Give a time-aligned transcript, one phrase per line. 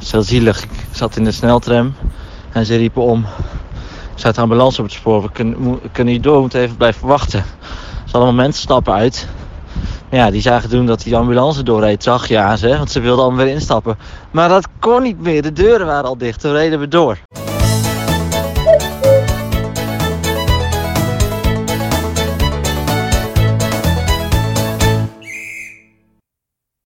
[0.00, 0.62] is heel zielig.
[0.62, 1.94] Ik zat in de sneltram
[2.52, 3.26] en ze riepen om.
[4.14, 5.22] Ik zat de ambulance op het spoor.
[5.22, 5.30] We
[5.92, 7.44] kunnen, niet door, we moeten even blijven wachten.
[8.04, 9.28] Dus allemaal mensen stappen uit.
[10.10, 12.68] Ja, die zagen toen dat die ambulance doorreed, zag ja ze.
[12.68, 13.98] Want ze wilden allemaal weer instappen.
[14.30, 15.42] Maar dat kon niet meer.
[15.42, 16.40] De deuren waren al dicht.
[16.40, 17.18] Toen reden we door.